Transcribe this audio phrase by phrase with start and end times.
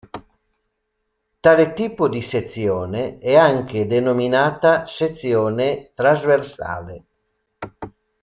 [1.41, 7.03] Tale tipo di sezione è anche denominata sezione trasversale.